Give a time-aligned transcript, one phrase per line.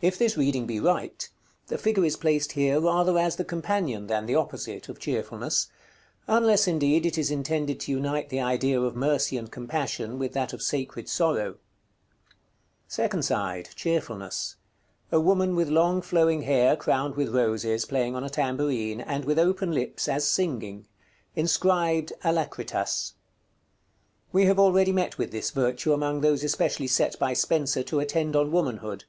[0.00, 1.28] If this reading be right,
[1.66, 5.66] the figure is placed here rather as the companion, than the opposite, of Cheerfulness;
[6.28, 10.52] unless, indeed, it is intended to unite the idea of Mercy and Compassion with that
[10.52, 11.56] of Sacred Sorrow.§ XCVI.
[12.86, 13.68] Second side.
[13.74, 14.54] Cheerfulness.
[15.10, 19.40] A woman with long flowing hair, crowned with roses, playing on a tambourine, and with
[19.40, 20.86] open lips, as singing.
[21.34, 23.14] Inscribed" ALACRITAS."
[24.30, 28.36] We have already met with this virtue among those especially set by Spenser to attend
[28.36, 29.02] on Womanhood.